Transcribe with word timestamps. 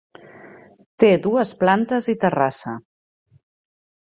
Té 1.03 1.11
dues 1.27 1.51
plantes 1.65 2.09
i 2.15 2.17
terrassa. 2.25 2.77